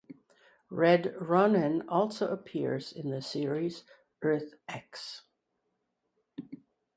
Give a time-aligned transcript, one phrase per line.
[0.71, 3.83] Red Ronin also appears in the series
[4.23, 5.25] "Earth X".